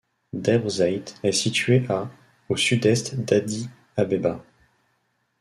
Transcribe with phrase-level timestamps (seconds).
[0.33, 2.09] Debre Zeit est située à
[2.49, 4.43] au sud-est d'Addis-Abeba.